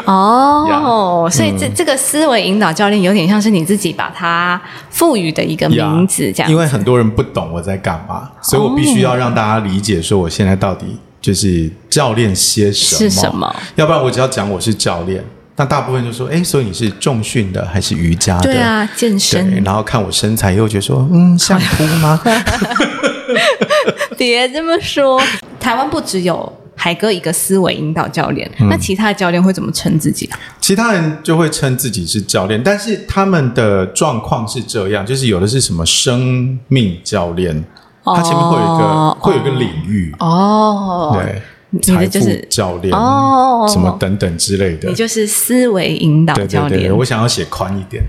[0.05, 12.99] 哦， 所以这嗯这个思维引导教练有点像是你自己把它赋予的一个名字，这样因为很多人不懂我在干嘛，所以我必须要让大家理解，说我现在到底就是教练些什么。
[12.99, 13.57] 是什么？
[13.77, 15.25] 要不然我只要讲我是教练，
[15.57, 18.53] 那大部分就说，哎，所以你是重训的还是瑜伽的？
[18.53, 22.21] 对啊，健，身，然后看我身材，又觉得说，嗯，像哭吗？
[24.19, 25.21] 别这么说。
[25.59, 30.39] 台湾不只有海哥一个思维引导教练，嗯那其他的教练会怎么称自己啊？
[30.61, 37.65] 其他人就会称自己是教练，但是他们的状况是这样，就是有的是什么生命教练，
[38.05, 39.17] 他前面会有一个、哦。
[39.21, 43.67] 会有一个领域，哦，对，你的财富就是教练哦。
[43.69, 44.89] 什么等等之类的。
[44.89, 44.95] 你。
[44.95, 48.03] 就是思维引导对教练对对，我想要写宽一点。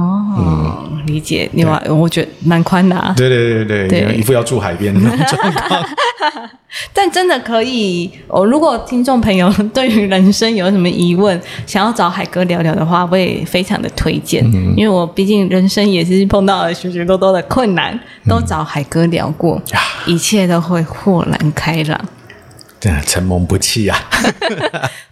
[0.00, 1.48] 哦，理解。
[1.52, 5.84] 另外，我觉得蛮宽的啊，对对对对，对一副要住海边的那 种状况。
[6.92, 8.44] 但真的可以哦。
[8.44, 22.00] 如果听众朋友对于人生有什么疑问， 想要找海哥聊聊的话，我也非常的推荐，嗯因为我毕竟人生也是碰到了许许多多的困难，都找海哥聊过，呀一切都会豁然开朗。
[22.78, 23.98] 对，承蒙不弃啊。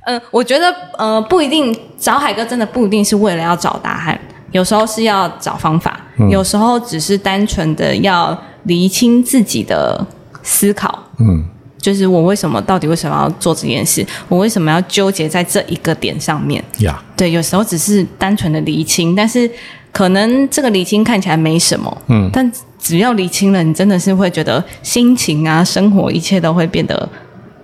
[0.06, 4.18] 嗯，我觉得呃不一定找海哥真的不一定是为了要找答案，
[4.52, 10.06] 有时候是要找方法，有时候只是单纯的要厘清自己的
[10.42, 10.98] 思考。
[11.18, 11.44] 嗯，
[11.78, 14.06] 就是我为什么到底为什么要做这件事？
[14.28, 16.62] 我为什么要纠结在这一个点上面？
[16.78, 19.50] 呀，对，有时候只是单纯的厘清，但是
[19.92, 27.08] 可能这个厘清看起来没什么，嗯但只要厘清了，你真的是会觉得心情啊、生活一切都会变得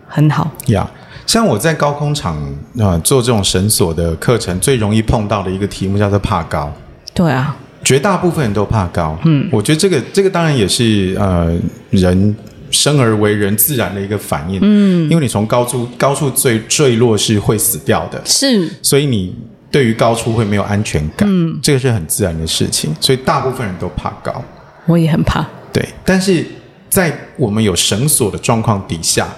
[0.06, 0.50] 很好。
[0.66, 0.88] 呀。
[1.26, 2.36] 像我在高空场
[2.78, 6.72] 呃做这种绳索的课程，最容易碰到的一个题目叫做怕高。
[7.12, 9.18] 对啊，绝大部分人都怕高。
[9.24, 11.56] 嗯，我觉得这个这个当然也是呃
[11.90, 12.36] 人
[12.70, 14.58] 生而为人自然的一个反应。
[14.62, 19.34] 嗯，因为你从高处高处坠坠落是会死掉的，是所以你
[19.70, 21.28] 对于高处会没有安全感。
[21.30, 24.42] 嗯，这个是很自然的事情，所以大部分人都怕高。
[24.86, 25.46] 我也很怕。
[25.72, 26.44] 对，但是
[26.88, 29.28] 在我们有绳索的状况底下，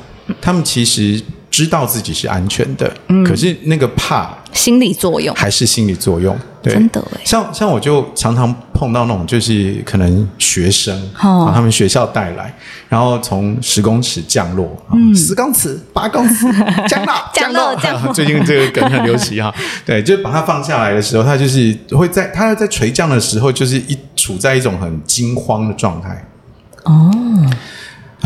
[0.41, 1.23] 他们其实
[1.57, 6.37] 知道自己是安全的，嗯，可是那个怕心理作用，还是心理作用。
[6.63, 11.47] 对，真的哎，像像我就常常碰到那种，就是可能学生，哦。
[11.47, 12.55] 把他们学校带来，
[12.91, 16.45] 然后从十公尺降落，嗯，十公尺、八公尺
[16.87, 18.13] 降落，降落降落。
[18.13, 19.51] 最近这个梗很流行哈，
[19.87, 26.23] 对，就把它放下来的时候，它就是会在他在垂降的时候，就是一处在一种很惊慌的状态。
[26.85, 27.11] 哦，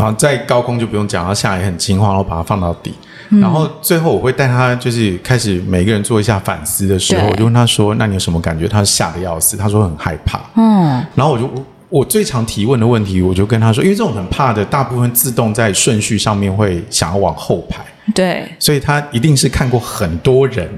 [0.00, 2.92] 然后在高空就不用讲，然后下来也很惊慌，然后把它放到底。
[3.32, 10.40] 嗯然后最后我会带他，就是开始每个人做一下反思的时候，我就问他说：“那你有什么感觉？”他吓得要死，他说很害怕。
[10.56, 20.68] 嗯，然后我就我我最常提问的问题，我就跟他说，因为这种很怕的，大部分自动在顺序上面会想要往后排，对所以他一定是看过很多人，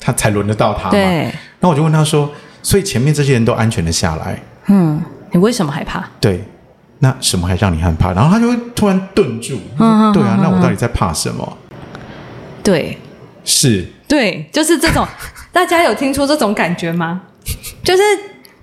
[0.00, 0.90] 他才轮得到他嘛。
[0.90, 2.28] 对，那我就问他说
[2.60, 6.04] ：“所以前面这些人都安全的下来，嗯，你为什么害怕？
[6.20, 6.42] 对，
[7.00, 9.58] 那什么还让你害怕？”然后他就会突然顿住，
[10.12, 11.58] 对啊，那我到底在怕什么？
[12.62, 12.96] 对
[13.44, 15.06] 是对，就是这种，
[15.52, 17.22] 大家有听出这种感觉吗？
[17.82, 18.02] 就是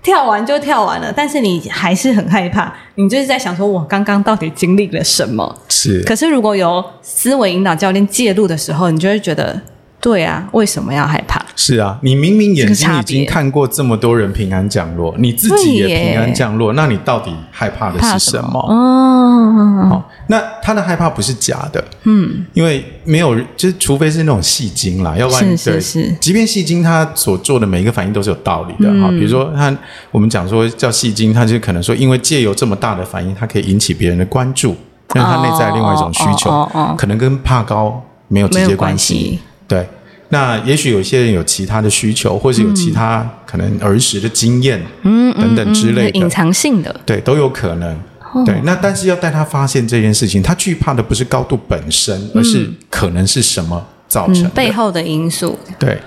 [0.03, 5.57] 跳完就跳完了，但是你还是很害怕，你就是在想说，我刚刚到底经历了什么？
[5.67, 9.59] 是，可是如果有思维引导教练介入的时候，你就会觉得
[9.99, 11.43] 对啊，为什么要害怕？
[11.55, 18.59] 是啊，你明明眼睛已经看过这么多人平安降落，你自己也平安降落，那你到底害怕的是什么？
[18.59, 29.75] 哦，好，那他的害怕不是假的，嗯，因为没有，就是除非是那种戏精啦，要不然对是即便戏精他所做的每一个反应都是有道理的哈、比如说他
[30.11, 34.75] 我们讲说叫戏精，他就可能说因为借由这么大的反应，他可以引起别人的关注，
[35.15, 36.95] 让他内在另外一种需求，哦哦哦哦。
[36.95, 39.87] 可能跟怕高没有直接关，系，对。
[40.29, 47.97] 那也许有些人有其他的需求，或是有其他可能儿时的经验，嗯等等之类的，隐藏性的，对，都有可能。
[48.33, 54.49] 哦对，那但是要带他发现这件事情，他惧怕的不是高度本身，而是可能是什么造成的。
[54.49, 55.97] 嗯，背后的因素对，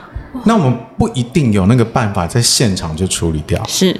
[0.45, 3.65] 那我们不一定有那个办法在现场就处理掉。
[3.67, 3.99] 是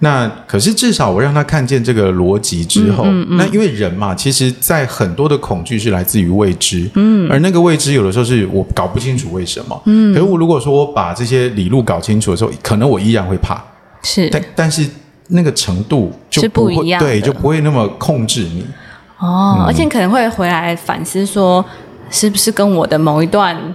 [0.00, 13.62] 那可是至少我让他看见这个逻辑之后，那因为人嘛，其实在很多的恐惧是来自于未知，嗯，而那个未知有的时候是我搞不清楚为什么，嗯，可是我如果说我把这些理路搞清楚的时候，可能我依然会怕，
[14.02, 14.28] 是。
[14.30, 14.88] 但但是
[15.28, 18.64] 那个程度就不一样对，就不会那么控制你。
[19.18, 21.64] 哦，而且可能会回来反思说，
[22.08, 23.74] 是不是跟我的某一段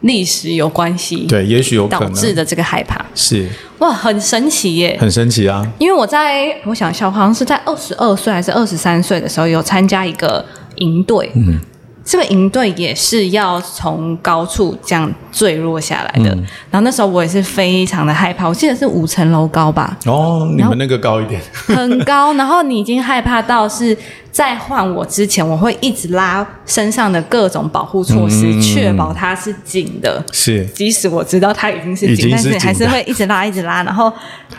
[0.00, 3.48] 历史有关系，对，也许有可导致的这个害怕，是
[3.78, 4.96] 哇，很神奇耶！
[5.00, 5.66] 很神奇啊。
[5.78, 10.44] 因为我在我想一下，好像是在二十二岁还是二十三岁的时候有参加一个
[10.76, 11.58] 营队，嗯，
[12.04, 16.30] 这个营队也是要从高处这样坠落下来的。
[16.70, 22.34] 然后那时候我也是非常的害怕，我记得是五层楼高吧，哦，你们那个高一点，很高。
[22.34, 23.96] 然后你已经害怕到是
[24.30, 28.62] 在换我之前，我会一直拉身上的各种保护措施，嗯。
[28.62, 30.22] 确保它是紧的。
[30.32, 30.64] 是。
[30.66, 34.12] 即使我知道它已经是紧，但是还是会一直拉，一直拉，然后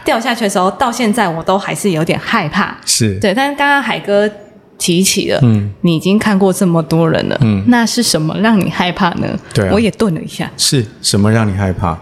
[0.03, 2.75] 掉下去的时候，到现在我都还是有点害怕。
[2.85, 4.29] 是，对，但是刚刚海哥
[4.77, 5.71] 提起了，嗯。
[5.81, 7.63] 你已经看过这么多人了，嗯。
[7.67, 9.27] 那是什么让你害怕呢？
[9.53, 9.71] 对啊。
[9.73, 11.97] 我也顿了一下，是什么让你害怕？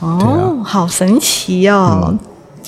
[0.00, 2.18] 哦，好神奇哦，嗯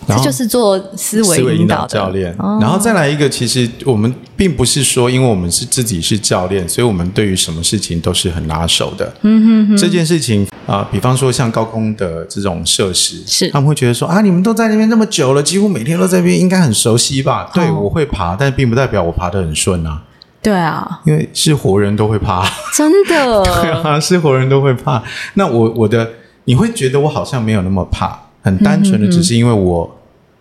[0.07, 1.89] 然后这就是做思维思维引导的。
[1.89, 2.59] 教练，哦。
[2.61, 9.13] 然后再来一个，其实我们并不是说，因为我们是自己是教练，所以我们对于什么事情都是很拿手的。
[9.23, 13.51] 嗯哼这件事情啊、比方说像高空的这种设施，是。
[13.51, 17.51] 他们会觉得说啊，你们都在那边那么久了，几乎每天都在那边，应该很熟悉吧？
[17.53, 20.03] 对，哦我会爬，但并不代表我爬得很顺啊，
[20.41, 22.45] 对啊，因为是活人都会怕。
[22.75, 25.03] 真的， 对啊，是活人都会怕。
[25.35, 26.09] 那我我的
[26.45, 29.91] 你会觉得我好像没有那么怕，很单纯的只是因为我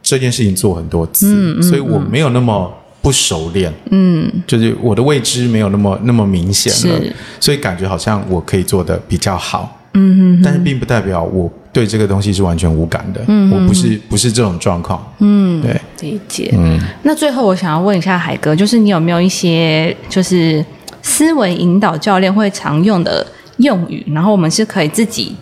[0.01, 2.71] 这件事情做很多次，所以我没有那么
[3.01, 3.71] 不熟练。
[3.91, 6.99] 嗯，就是我的未知没有那么那么明显了，
[7.39, 9.77] 所以感觉好像我可以做的比较好。
[9.93, 13.21] 嗯但是并不代表我对这个东西是完全无感的。
[13.27, 15.05] 嗯，我不是不是这种状况。
[15.19, 16.49] 嗯，对，理解。
[16.57, 20.65] 嗯，那最后我想要问一下海哥，就是你有没有一些就是
[21.01, 23.27] 思维引导教练会常用的
[23.57, 25.35] 用语，然后我们是可以自己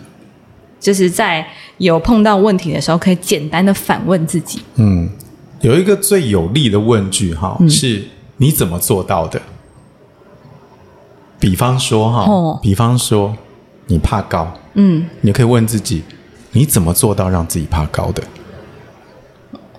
[0.80, 1.46] 就是在
[1.78, 4.60] 有碰到问题的时候，可以简单的反问自己。
[4.76, 5.08] 嗯，
[5.60, 8.02] 有一个最有力的问句哈，嗯是
[8.38, 9.40] 你怎么做到的？
[11.38, 13.36] 比方说哈，哦比方说
[13.86, 16.02] 你怕高，嗯，你可以问自己，
[16.52, 18.22] 你怎么做到让自己怕高的？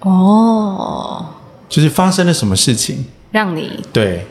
[0.02, 1.26] 哦，
[1.70, 3.06] 就是发生了什么事情？
[3.32, 4.26] 让你对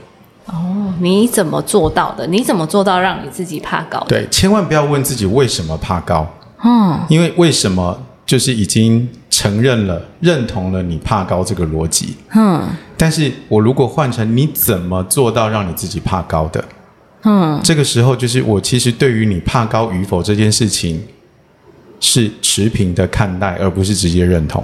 [0.46, 2.26] 哦，你怎么做到的？
[2.26, 4.06] 你怎么做到让你自己怕高的？
[4.08, 6.26] 对，千万不要问自己为什么怕高，
[6.62, 12.16] 嗯，因为为什么就是已经承认了、认同了你怕高这个逻辑。
[12.34, 12.62] 嗯
[12.96, 16.62] 但是我如果换成你怎么做到让你自己怕高的？
[17.22, 21.02] 嗯，这个时候，就是我其实对于你怕高与否这件事情
[21.98, 24.62] 是持平的看待，而不是直接认同，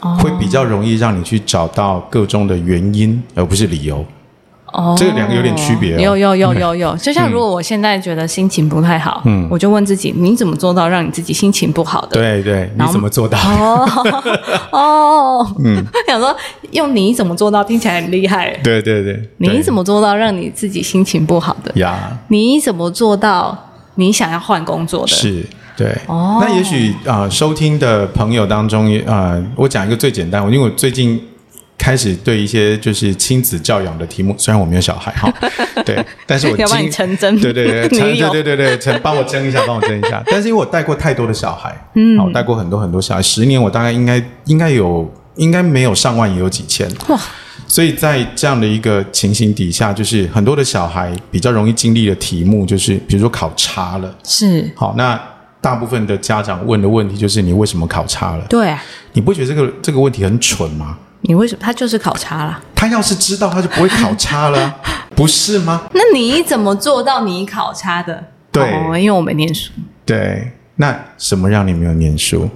[0.00, 4.04] 哦会比较容易让你去找到各中的原因，而不是理由。
[4.72, 12.20] 哦，这两个有点区别哦有有有有有，就像如果我现在觉得心情不太好，嗯我就问自己，你怎么做到让你自己心情不好的？
[12.20, 13.38] 对对，你怎么做到？
[13.38, 13.86] 哦
[14.72, 16.34] 哦，嗯，想说
[16.72, 21.72] 用你怎么做到听起来很厉害，对对对，你怎么做到让你自己心情不好的？
[21.80, 22.18] 呀？
[22.28, 23.56] 你怎么做到
[23.96, 25.08] 你想要换工作的？
[25.08, 25.44] 是。
[25.76, 31.18] 对，哦那也许啊、呃收听的朋友当中，啊、呃，我讲一个最简单，因为我最近
[31.80, 35.32] 开始对一些就是亲子教养的题目，虽然我没有小孩哈，
[35.82, 37.40] 对，但是我要帮你经成真。
[37.40, 40.22] 对对对，对对对对，成帮我争一下，帮我争一下。
[40.26, 47.18] 但是因为我带过太多的小孩，嗯，我带过很多很多小孩，十年我大概应该应该有应该没有上万，也有几千，哇，
[47.66, 55.18] 所以在这样的一个情形底下，就是很多的小孩比较容易经历的题目，就是比如说考差了，是，好，那
[55.62, 58.44] 大部分的家长问的问题就是你为什么考差了？
[58.50, 60.98] 对啊，你不觉得这个这个问题很蠢吗？
[61.22, 62.60] 你为什么他就是考差了？
[62.74, 64.74] 他要是知道，他就不会考差了，
[65.14, 65.82] 不是吗？
[65.92, 68.24] 那你怎么做到你考差的？
[68.52, 69.70] 对哦因为我没念书。
[70.04, 72.48] 对，那什么让你没有念书？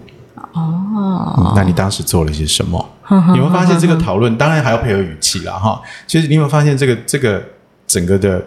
[0.53, 2.91] 哦，那你当时做了些什么？
[3.11, 4.37] 你有没有发现这个讨论？
[4.39, 5.81] 当然还要配合语气啦，哈。
[6.07, 7.43] 其实你有没有发现这个这个
[7.87, 8.43] 整个的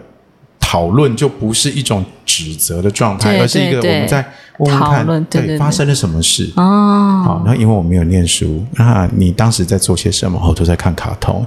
[0.58, 2.04] 讨论就不是一种
[2.38, 4.24] 指责的状态，而是一个我们在
[4.58, 6.48] 问问讨看，论对发生了什么事？
[6.54, 10.40] 哦，好，那因为我没有念书，那你当时在做些什么？
[10.46, 11.44] 我都在看卡通。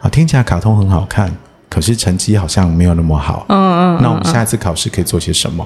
[0.00, 1.34] 啊，听起来卡通很好看，
[1.70, 3.46] 可是成绩好像没有那么好。
[3.48, 5.64] 嗯嗯，那我们下一次考试可以做些什么？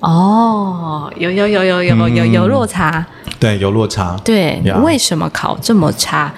[0.00, 3.04] 哦，有有有有有有有落差，
[3.38, 4.16] 对，有落差。
[4.24, 6.32] 对，呀为什么考这么差？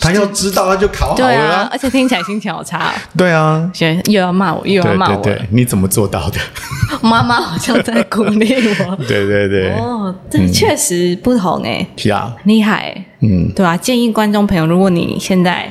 [0.00, 6.38] 他要知道，他就考好对了啊，而且听起来心情好差哦，对啊，现在又要骂我，又要对骂我，对对，你怎么做到的？
[7.02, 8.96] 妈妈好像在鼓励我。
[9.06, 12.78] 对对对，哦，这确实不同哎，是啊，厉害。
[12.78, 15.70] 欸，嗯，对啊，建议观众朋友，如果你现在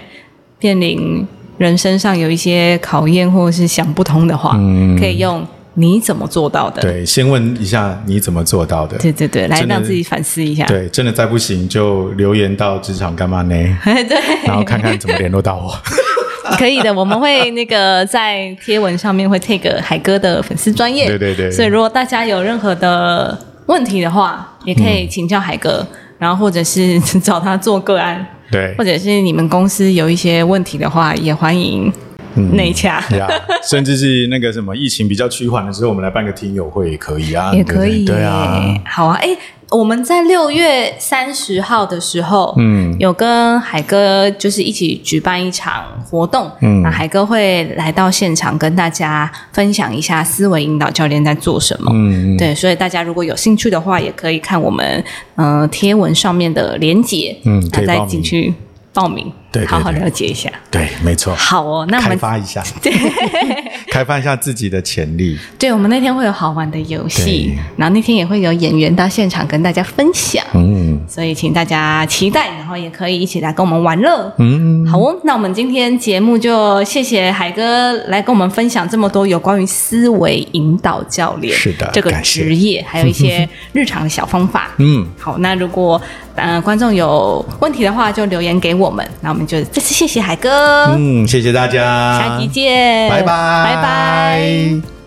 [0.59, 1.25] 面临
[1.57, 4.51] 人生上有一些考验，或者是想不通的话，
[4.99, 5.45] 可以用
[5.75, 6.81] 你怎么做到的？
[6.81, 8.97] 对，先问一下你怎么做到的？
[8.99, 10.65] 对对对，来让自己反思一下。
[10.65, 13.55] 对，真的再不行就留言到职场干嘛呢？
[13.83, 15.73] 对，然后看看怎么联络到我。
[16.57, 21.07] 可以的，我们会那个在贴文上面会 take 海哥的粉丝专业。
[21.07, 23.35] 对对对所以如果大家有任何的
[23.67, 25.85] 问题的话，也可以请教海哥，
[26.19, 31.91] 然后或者是 找他做个案，对或，者是你们公司有一些问题的话，也欢迎
[32.35, 32.99] 内洽。
[33.17, 33.27] 呀，
[33.69, 39.29] 甚至是那个什么疫情比较趋缓的时候，我们来办个听友会也可以啊，也可以耶，对啊，好啊，哎，
[39.69, 42.95] 我们在六月三十号的时候，嗯。
[42.99, 46.81] 有跟海哥就是一起举办一场活动，嗯。
[46.83, 51.91] 那海哥会来到现场跟大家分享一下思维引导教练在做什么。
[51.93, 55.03] 嗯，对，所以大家如果有兴趣的话，也可以看我们
[55.35, 58.53] 呃贴文上面的连结，嗯可以进去
[58.93, 60.49] 报名，对对好好了解一下。
[60.69, 62.91] 对，没错，好哦，那我们开发一下，对
[63.91, 65.37] 开发一下自己的潜力。
[65.59, 70.43] 对我们那天会有好玩的游戏对，然后那天也会有演员到现场跟大家分享。
[70.55, 74.33] 嗯所以请大家期待，然后也可以一起来跟我们玩乐。
[74.39, 84.71] 嗯，好哦，那我们今天节目就谢谢海哥来跟我们分享这么多有关于思维引导教练是的这个职业，还有一些日常的小方法。
[84.77, 86.01] 嗯，好，那如果
[86.35, 89.05] 呃观众有问题的话，就留言给我们。
[89.21, 93.25] 那我们就再次谢谢海哥，嗯，谢谢大家，下期见，拜拜，
[93.65, 95.02] 拜拜。